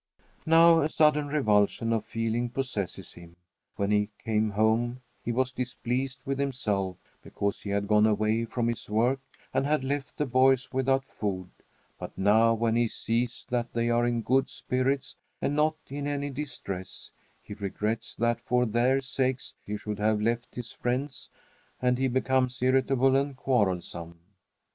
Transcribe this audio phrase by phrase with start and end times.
[0.47, 3.35] Now a sudden revulsion of feeling possesses him.
[3.75, 8.67] When he came home, he was displeased with himself because he had gone away from
[8.67, 9.19] his work
[9.53, 11.51] and had left the boys without food;
[11.99, 16.31] but now, when he sees that they are in good spirits and not in any
[16.31, 17.11] distress,
[17.43, 21.29] he regrets that, for their sakes, he should have left his friends;
[21.79, 24.17] and he becomes irritable and quarrelsome.